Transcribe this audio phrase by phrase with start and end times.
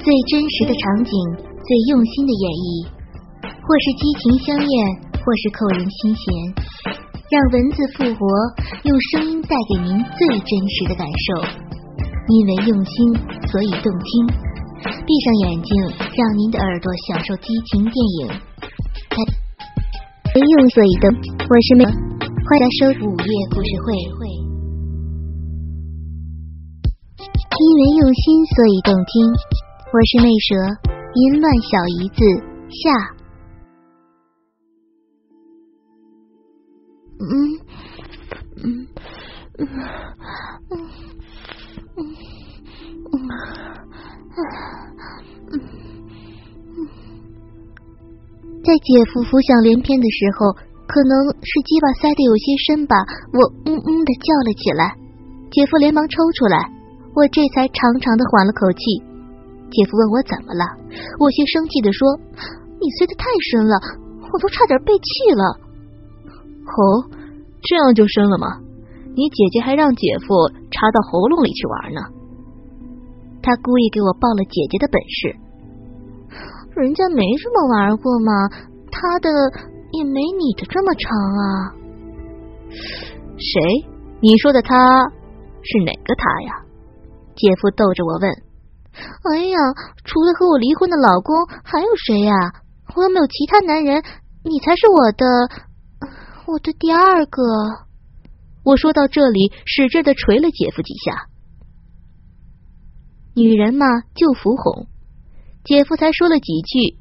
[0.00, 1.12] 最真实的场景，
[1.44, 2.88] 最用心的演绎，
[3.44, 4.72] 或是激情相恋，
[5.20, 6.24] 或是扣人心弦，
[7.28, 8.24] 让文字复活，
[8.88, 11.44] 用声音带给您最真实的感受。
[12.32, 13.12] 因为用心，
[13.52, 14.08] 所以动听。
[14.80, 15.68] 闭上眼睛，
[16.16, 18.40] 让您的耳朵享受激情电影。
[20.32, 21.12] 因为用所以动，
[21.44, 21.84] 我是美，
[22.48, 23.92] 欢迎收午夜故事会。
[27.60, 29.28] 因为用心，所以动听。
[29.92, 30.54] 我是内蛇，
[31.14, 32.22] 淫乱小姨子
[32.70, 32.94] 下。
[37.18, 37.26] 嗯
[38.54, 38.86] 嗯
[39.58, 39.66] 嗯
[40.70, 40.78] 嗯
[41.96, 42.06] 嗯
[45.50, 46.86] 嗯嗯
[48.62, 50.52] 在姐夫浮想联翩的时候，
[50.86, 52.94] 可能是鸡巴塞的有些深吧，
[53.32, 54.94] 我嗯嗯的叫了起来。
[55.50, 56.70] 姐夫连忙抽出来，
[57.16, 59.09] 我这才长长的缓了口气。
[59.70, 60.64] 姐夫问我怎么了，
[61.18, 62.18] 我些生气的说
[62.82, 63.78] ：“你塞的太深了，
[64.32, 65.44] 我都差点背气了。”
[66.66, 67.06] 哦，
[67.62, 68.58] 这样就深了吗？
[69.14, 70.26] 你姐姐还让姐夫
[70.70, 72.00] 插到喉咙里去玩呢。
[73.42, 75.34] 他故意给我报了姐姐的本事，
[76.76, 78.32] 人家没这么玩过嘛，
[78.90, 79.30] 他的
[79.92, 81.74] 也没你的这么长啊。
[83.38, 83.86] 谁？
[84.20, 84.76] 你说的他
[85.62, 86.54] 是哪个他呀？
[87.34, 88.49] 姐夫逗着我问。
[88.92, 89.58] 哎呀，
[90.04, 92.34] 除了和我离婚的老公，还有谁呀？
[92.96, 94.02] 我又没有其他男人，
[94.42, 95.26] 你才是我的，
[96.46, 97.42] 我的第二个。
[98.64, 101.28] 我说到这里，使劲的捶了姐夫几下。
[103.34, 104.86] 女人嘛，就服哄。
[105.64, 106.98] 姐夫才说了几句：“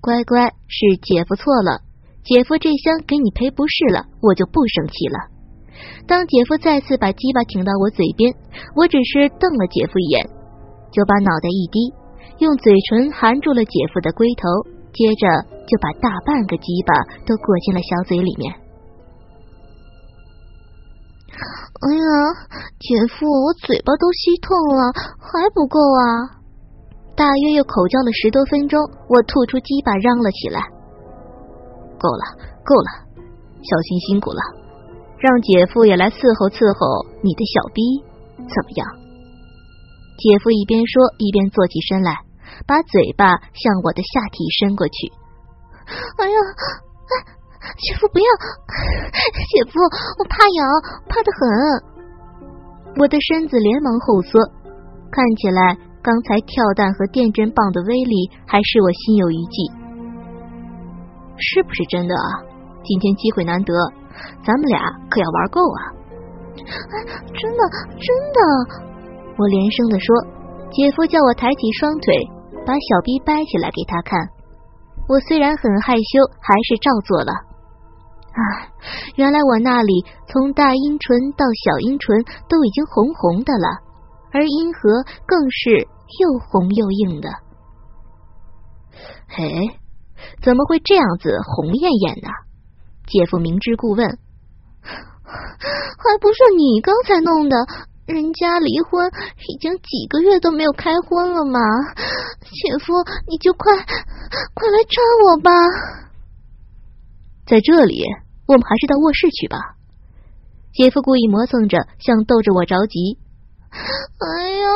[0.00, 1.82] 乖乖，是姐夫错了，
[2.22, 5.18] 姐夫这厢给你赔不是了，我就不生气了。”
[6.06, 8.32] 当姐夫再次把鸡巴挺到我嘴边，
[8.76, 10.37] 我只是瞪了姐夫一眼。
[10.90, 11.92] 就把脑袋一低，
[12.38, 14.48] 用嘴唇含住了姐夫的龟头，
[14.92, 15.28] 接着
[15.66, 16.94] 就把大半个鸡巴
[17.26, 18.52] 都裹进了小嘴里面。
[21.78, 22.02] 哎呀，
[22.80, 26.42] 姐夫，我嘴巴都吸痛了，还不够啊！
[27.14, 30.60] 大约又口叫了十多分钟，我吐出鸡巴，嚷了起来
[31.98, 32.24] ：“够了，
[32.64, 32.90] 够了，
[33.62, 34.40] 小新辛苦了，
[35.18, 37.82] 让姐夫也来伺候伺候你的小逼，
[38.38, 38.86] 怎么样？”
[40.18, 42.26] 姐夫一边说一边坐起身来，
[42.66, 45.14] 把嘴巴向我的下体伸过去。
[46.18, 46.36] 哎呀，
[47.78, 48.26] 姐夫不要！
[48.26, 49.78] 姐夫，
[50.18, 50.58] 我怕痒，
[51.08, 51.38] 怕的很。
[52.98, 54.42] 我的身子连忙后缩，
[55.10, 59.70] 看起来刚才跳弹和电针棒的威力还是我心有余悸。
[61.38, 62.42] 是不是真的啊？
[62.82, 63.72] 今天机会难得，
[64.44, 65.94] 咱们俩可要玩够啊！
[67.32, 67.62] 真的，
[67.94, 68.87] 真的。
[69.38, 70.14] 我连声的说
[70.74, 72.12] ：“姐夫叫我抬起双腿，
[72.66, 74.18] 把小臂掰起来给他看。”
[75.08, 77.32] 我虽然很害羞，还是照做了。
[78.34, 78.42] 啊，
[79.14, 83.78] 原来我那里从大阴唇到小阴唇都已经红红的了，
[84.32, 85.86] 而阴核更是
[86.18, 87.30] 又红又硬的。
[89.28, 89.70] 嘿，
[90.42, 92.28] 怎么会这样子红艳艳呢？
[93.06, 94.04] 姐夫明知故问
[94.82, 97.56] ：“还不是你刚才弄的？”
[98.08, 99.12] 人家离婚
[99.46, 101.60] 已经几个月都没有开荤了嘛，
[102.40, 102.94] 姐夫
[103.28, 105.50] 你就快快来抓我吧！
[107.46, 108.02] 在这里，
[108.46, 109.76] 我们还是到卧室去吧。
[110.72, 113.18] 姐夫故意磨蹭着，像逗着我着急。
[113.70, 114.66] 哎呀，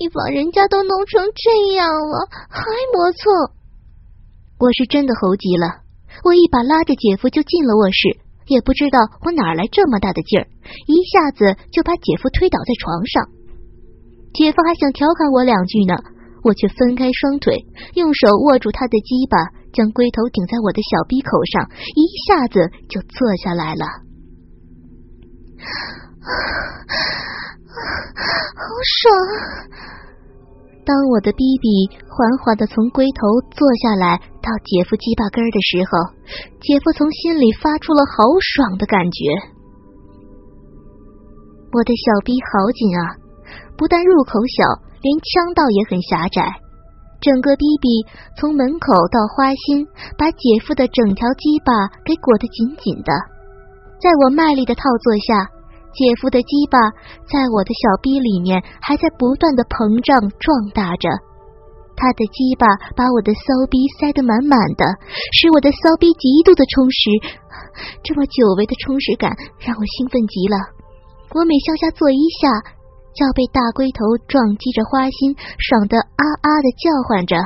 [0.00, 3.54] 你把人家都弄成这样了，还磨蹭！
[4.58, 5.82] 我是真的猴急了，
[6.24, 8.25] 我一把拉着姐夫就进了卧室。
[8.46, 10.46] 也不知道我哪来这么大的劲儿，
[10.86, 13.28] 一下子就把姐夫推倒在床上。
[14.34, 15.94] 姐夫还想调侃我两句呢，
[16.44, 19.36] 我却分开双腿，用手握住他的鸡巴，
[19.72, 23.84] 将龟头顶在我的小鼻口上，一下子就坐下来了。
[28.56, 28.62] 好
[29.00, 29.12] 爽！
[30.86, 31.66] 当我的逼逼
[32.06, 36.14] 缓缓的从龟头坐下来到姐夫鸡巴根的时候，
[36.62, 39.18] 姐夫从心里发出了好爽的感觉。
[41.74, 43.18] 我的小逼好紧啊，
[43.76, 44.62] 不但入口小，
[45.02, 46.46] 连腔道也很狭窄。
[47.18, 48.06] 整个逼逼
[48.38, 49.82] 从门口到花心，
[50.16, 51.74] 把姐夫的整条鸡巴
[52.06, 53.10] 给裹得紧紧的。
[53.98, 55.50] 在我卖力的套作下。
[55.96, 56.76] 姐夫的鸡巴
[57.24, 61.08] 在我的小逼里面还在不断的膨胀壮大着，
[61.96, 64.84] 他的鸡巴把我的骚逼塞得满满的，
[65.32, 67.08] 使我的骚逼极度的充实。
[68.04, 70.60] 这么久违的充实感让我兴奋极了。
[71.32, 72.52] 我每向下坐一下，
[73.16, 77.40] 就要被大龟头撞击着，花心爽得啊啊的叫唤着。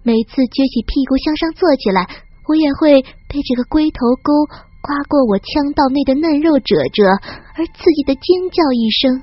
[0.00, 2.08] 每次撅起屁股向上坐起来，
[2.48, 4.32] 我也会被这个龟头钩
[4.82, 7.06] 刮过我腔道内的嫩肉褶褶，
[7.54, 9.22] 而刺激的尖叫一声。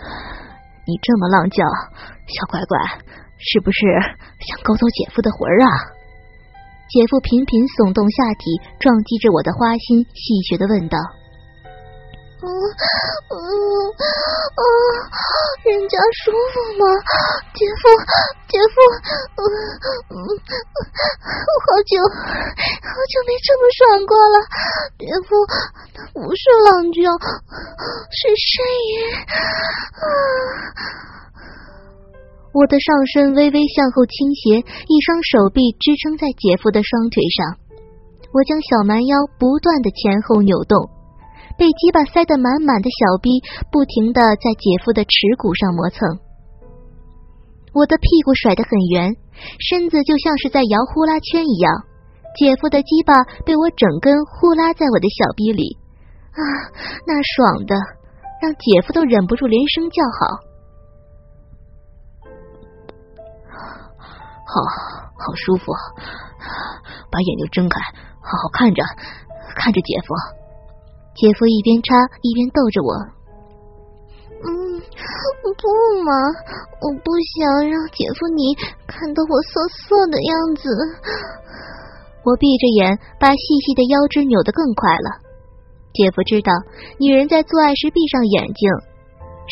[0.88, 1.62] 你这么浪叫，
[2.26, 2.80] 小乖乖，
[3.36, 3.84] 是不是
[4.40, 5.68] 想勾走姐夫的魂儿啊？
[6.88, 10.96] 姐夫频频耸动下体，撞击着我的花心，戏谑的问道。
[12.42, 13.38] 嗯嗯
[14.58, 14.64] 嗯，
[15.62, 15.94] 人家
[16.24, 16.84] 舒服吗？
[17.54, 17.86] 姐夫，
[18.50, 18.74] 姐夫，
[19.38, 19.40] 嗯
[20.10, 20.14] 嗯，
[21.22, 24.36] 好久好久没这么爽过了。
[24.98, 25.46] 姐夫，
[25.94, 27.14] 他不是狼叫，
[28.10, 28.50] 是呻
[28.90, 28.90] 吟。
[30.02, 30.04] 啊！
[32.52, 37.56] 我的上身微微向后倾斜，一双手臂支撑在姐夫的双腿上，
[38.34, 40.90] 我将小蛮腰不断的前后扭动。
[41.58, 46.18] 被鸡巴塞得满满的小逼不停的在姐夫的耻骨上磨蹭，
[47.72, 49.16] 我的屁股甩得很圆，
[49.58, 51.84] 身子就像是在摇呼啦圈一样。
[52.34, 53.12] 姐夫的鸡巴
[53.44, 55.76] 被我整根呼啦在我的小逼里，
[56.32, 56.40] 啊，
[57.06, 57.76] 那爽的
[58.40, 60.52] 让姐夫都忍不住连声叫好。
[64.44, 64.60] 好
[65.16, 65.72] 好舒服，
[67.10, 67.80] 把眼睛睁开，
[68.20, 68.82] 好好看着，
[69.56, 70.41] 看着姐夫。
[71.14, 72.90] 姐夫一边插一边逗着我，
[74.42, 75.62] 嗯，不
[76.02, 76.10] 嘛，
[76.80, 78.56] 我不想让姐夫你
[78.86, 80.68] 看到我瑟瑟的样子。
[82.24, 85.20] 我闭着眼，把细细的腰肢扭得更快了。
[85.92, 86.50] 姐夫知道，
[86.98, 88.70] 女人在做爱时闭上眼睛，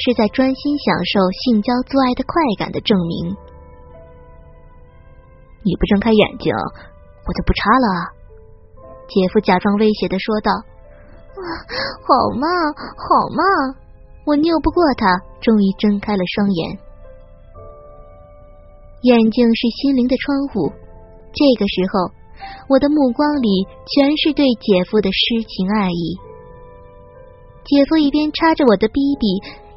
[0.00, 3.36] 是在专心享受性交做爱的快感的证明。
[5.62, 6.54] 你不睁开眼睛，
[7.26, 8.16] 我就不插了。
[9.06, 10.50] 姐夫假装威胁的说道。
[12.06, 12.46] 好嘛，
[12.96, 13.42] 好嘛！
[14.26, 15.06] 我拗不过他，
[15.40, 16.78] 终于睁开了双眼。
[19.02, 20.68] 眼睛是心灵的窗户，
[21.32, 22.12] 这个时候，
[22.68, 26.18] 我的目光里全是对姐夫的诗情爱意。
[27.64, 29.26] 姐夫一边插着我的逼逼，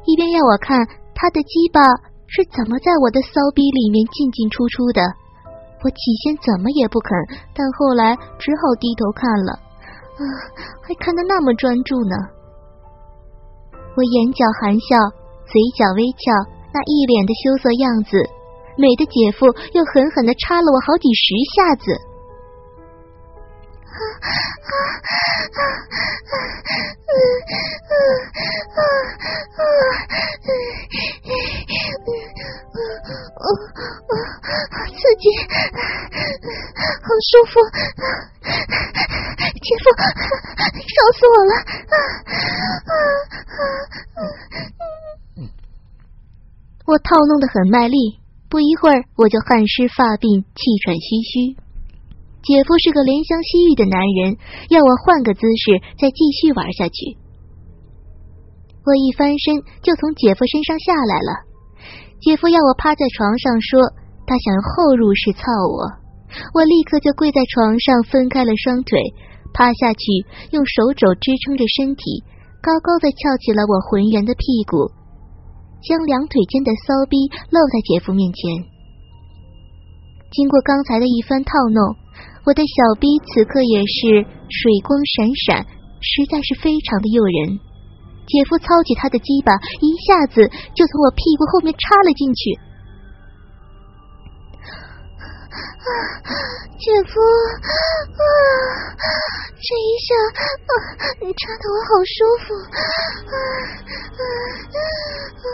[0.04, 0.76] 一边要我看
[1.14, 1.80] 他的鸡巴
[2.26, 5.00] 是怎么在我的骚逼里面进进出出的。
[5.80, 7.08] 我起先怎么也不肯，
[7.54, 9.63] 但后来只好低头看了。
[10.14, 10.22] 啊，
[10.82, 12.14] 还看得那么专注呢！
[13.96, 14.96] 我眼角含笑，
[15.46, 16.32] 嘴角微翘，
[16.72, 18.22] 那一脸的羞涩样子，
[18.78, 21.92] 美的姐夫又狠狠的插了我好几十下子。
[23.84, 24.70] 啊啊啊
[25.04, 25.14] 啊！
[25.14, 26.34] 啊啊啊啊
[27.06, 27.16] 嗯
[27.46, 27.98] 嗯
[32.74, 33.54] 嗯嗯
[34.10, 34.22] 嗯
[34.94, 35.24] 刺激，
[37.02, 37.54] 好舒服。
[39.64, 39.88] 姐夫，
[40.92, 41.52] 烧死我了！
[41.88, 41.96] 啊
[42.84, 42.92] 啊
[44.12, 44.20] 啊
[46.84, 48.20] 我套弄的很卖力，
[48.50, 51.56] 不一会儿我就汗湿发鬓，气喘吁吁。
[52.44, 54.36] 姐夫是个怜香惜玉的男人，
[54.68, 57.16] 要我换个姿势再继续玩下去。
[58.84, 61.48] 我一翻身就从姐夫身上下来了。
[62.20, 63.80] 姐夫要我趴在床上，说
[64.28, 65.40] 他想后入式操
[65.72, 66.04] 我。
[66.52, 69.00] 我立刻就跪在床上，分开了双腿，
[69.54, 72.26] 趴下去，用手肘支撑着身体，
[72.60, 74.90] 高高的翘起了我浑圆的屁股，
[75.86, 77.16] 将两腿间的骚逼
[77.54, 78.42] 露在姐夫面前。
[80.34, 81.94] 经过刚才的一番套弄，
[82.44, 85.62] 我的小逼此刻也是水光闪闪，
[86.02, 87.54] 实在是非常的诱人。
[88.26, 90.42] 姐夫操起他的鸡巴，一下子
[90.74, 92.58] 就从我屁股后面插了进去。
[95.84, 96.32] 啊，
[96.80, 97.20] 姐夫，
[98.18, 99.06] 啊，
[99.64, 100.12] 这一下，
[100.68, 100.72] 啊，
[101.24, 102.84] 你插的我好舒服，啊
[103.32, 103.36] 啊
[105.40, 105.48] 啊！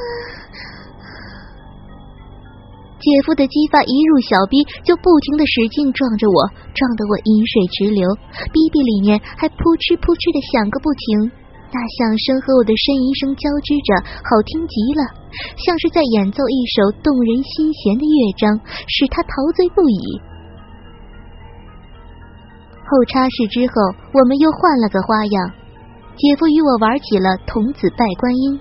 [2.98, 6.42] 姐夫的鸡发一入小逼，就不停的使劲撞着我，
[6.74, 8.02] 撞得我饮水直流，
[8.50, 11.30] 逼逼里面还扑哧扑哧的响个不停。
[11.70, 13.94] 那响声和我的呻吟声交织着，
[14.26, 15.06] 好听极了，
[15.54, 18.58] 像是在演奏一首动人心弦的乐章，
[18.90, 20.18] 使他陶醉不已。
[22.90, 25.46] 后插式之后，我们又换了个花样，
[26.18, 28.58] 姐夫与我玩起了童子拜观音。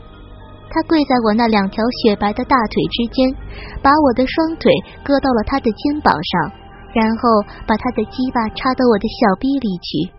[0.70, 3.34] 他跪在我那两条雪白的大腿之间，
[3.82, 4.72] 把我的双腿
[5.04, 6.54] 搁到了他的肩膀上，
[6.94, 10.14] 然后把他的鸡巴插到我的小臂里去。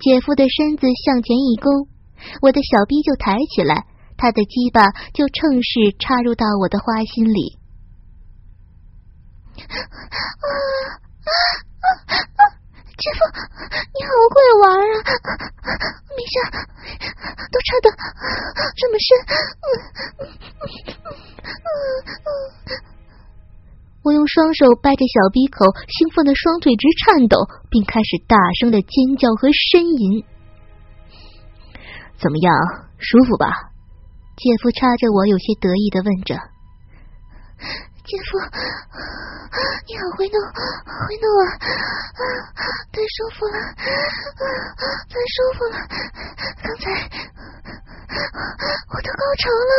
[0.00, 1.70] 姐夫的身子向前一勾。
[2.42, 3.86] 我的小臂就抬起来，
[4.18, 7.56] 他的鸡巴就趁势插入到我的花心里。
[9.56, 10.18] 啊啊
[12.12, 12.54] 啊
[12.96, 13.18] 姐夫，
[13.92, 15.02] 你好会玩啊！
[16.14, 16.34] 没事，
[17.50, 17.90] 都插的
[18.76, 19.08] 这么深。
[24.02, 30.24] 我用双手掰着小鼻口，兴奋的双腿直颤抖，并开始大声的尖叫和呻吟。
[32.16, 32.54] 怎么样，
[32.98, 33.72] 舒服吧？
[34.36, 36.38] 姐夫插着我，有些得意的问着。
[38.04, 38.36] 姐夫，
[39.88, 40.36] 你好会弄，
[41.08, 41.48] 会弄啊！
[42.92, 43.56] 太舒服了，
[45.08, 45.80] 太舒服了！
[46.62, 46.92] 刚才
[48.92, 49.72] 我都高潮了。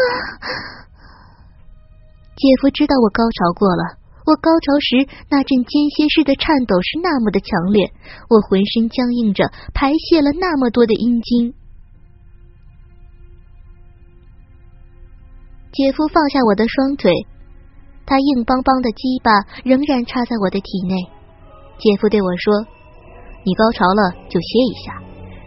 [2.36, 7.94] 姐夫知道我高潮过了，我高潮时那阵间歇式的颤抖是那么的强烈，
[8.27, 11.53] 我浑身僵硬着，排泄了那么多的阴茎。
[15.72, 17.13] 姐夫放下我的双腿。
[18.05, 19.31] 他硬邦邦的鸡巴
[19.63, 20.95] 仍然插在我的体内。
[21.77, 22.53] 姐夫对我说
[23.43, 25.01] ：“你高潮了就歇一下，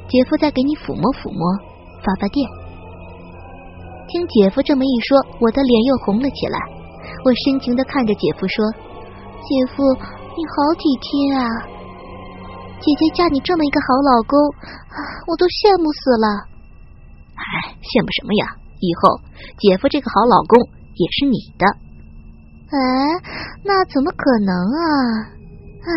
[0.09, 1.41] 姐夫再给你抚摸抚摸，
[2.03, 2.43] 发发电。”
[4.11, 6.59] 听姐夫这么一说，我的脸又红了起来。
[7.25, 8.65] 我深情的看着姐夫说
[9.41, 9.83] ：“姐夫，
[10.37, 11.45] 你好体贴啊！
[12.81, 14.39] 姐姐嫁你这么一个好老公，
[14.91, 16.27] 啊我都羡慕死了。”
[17.39, 18.59] 哎，羡慕什么呀？
[18.81, 19.21] 以后
[19.59, 20.55] 姐夫这个好老公
[20.95, 21.88] 也是你的。
[22.69, 22.77] 哎，
[23.65, 24.85] 那怎么可能啊！
[25.81, 25.89] 哎，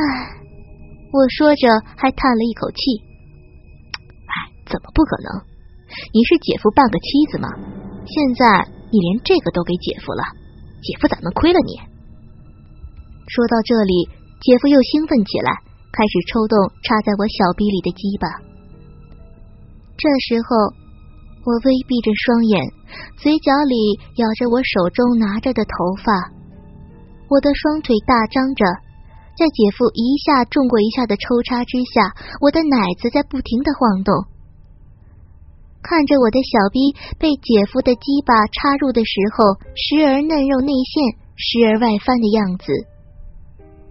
[1.11, 2.79] 我说着还叹了一口气。
[4.23, 4.33] 哎，
[4.71, 5.43] 怎么不可能？
[6.15, 7.49] 你是姐夫半个妻子吗？
[8.07, 10.23] 现在你连这个都给姐夫了，
[10.81, 11.75] 姐夫咋能亏了你？
[13.27, 14.07] 说到这里，
[14.39, 15.51] 姐夫又兴奋起来，
[15.91, 16.55] 开始抽动
[16.87, 18.31] 插在我小臂里的鸡巴。
[19.99, 20.71] 这时候，
[21.43, 22.63] 我微闭着双眼，
[23.19, 26.39] 嘴角里咬着我手中拿着的头发。
[27.31, 28.65] 我的双腿大张着，
[29.39, 32.11] 在姐夫一下重过一下的抽插之下，
[32.43, 34.11] 我的奶子在不停的晃动。
[35.81, 42.67] 看着我的小逼被姐夫的鸡巴插入的时候，时而嫩肉内陷，时而外翻的样子，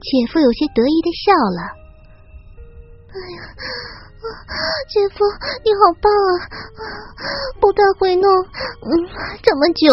[0.05, 1.61] 姐夫有些得意的笑了。
[3.09, 3.41] 哎呀，
[4.93, 5.25] 姐夫
[5.65, 6.31] 你好棒啊！
[7.71, 8.91] 不但会弄，嗯，
[9.47, 9.87] 这么久，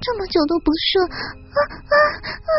[0.00, 2.50] 这么久都不射，啊啊啊！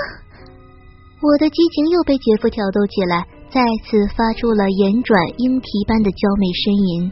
[1.18, 3.58] 我的激情又被姐夫挑逗起来，再
[3.90, 7.10] 次发出了言转莺啼般的娇媚呻吟。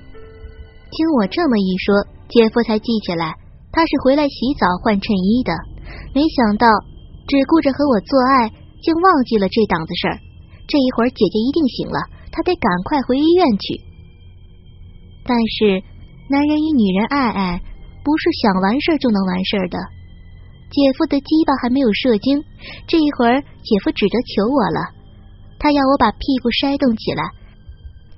[0.94, 3.34] 听我这么一说，姐夫才记起来，
[3.74, 5.50] 他是回来洗澡换衬衣的。
[6.14, 6.70] 没想到
[7.26, 8.54] 只顾着和我做爱，
[8.86, 10.22] 竟忘记了这档子事儿。
[10.70, 11.98] 这一会儿姐姐一定醒了，
[12.30, 13.90] 他得赶快回医院去。
[15.26, 15.82] 但是
[16.30, 17.62] 男人与女人爱爱，
[18.06, 19.80] 不是想完事儿就能完事儿的。
[20.70, 22.38] 姐夫的鸡巴还没有射精，
[22.86, 24.94] 这一会儿姐夫只得求我了，
[25.58, 27.26] 他要我把屁股筛动起来，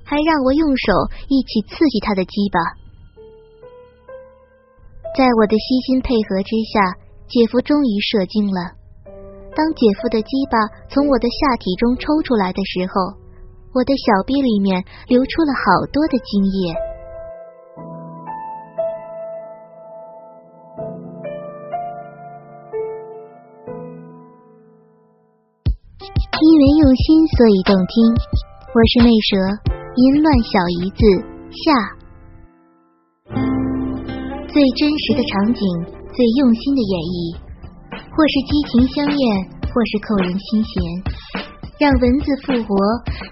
[0.04, 0.92] 还让我用手
[1.32, 2.60] 一起刺激他的鸡巴。
[5.16, 6.92] 在我的悉心配合之下，
[7.32, 8.76] 姐夫终于射精了。
[9.56, 10.60] 当姐夫的鸡巴
[10.92, 13.16] 从我的下体中抽出来的时候，
[13.72, 16.91] 我的小臂里面流出了好多的精液。
[27.42, 27.90] 所以动听。
[28.70, 29.34] 我是魅蛇，
[29.98, 31.02] 淫乱小姨子
[31.50, 31.74] 下。
[34.46, 35.58] 最真实的场景，
[36.14, 37.34] 最用心的演绎，
[37.98, 39.26] 或是激情相艳，
[39.58, 40.70] 或是扣人心弦，
[41.82, 42.78] 让文字复活，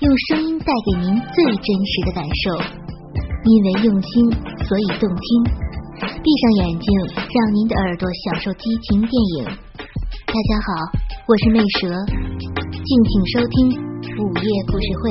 [0.03, 2.59] 用声音带给您最真实的感受。
[3.47, 4.27] 因为用心，
[4.67, 5.23] 所以动听。
[6.03, 9.47] 闭上眼睛，让您的耳朵享受激情电影。
[10.27, 10.99] 大家好，
[11.31, 11.95] 我是魅蛇。
[12.83, 15.11] 敬请收听《午夜故事会》。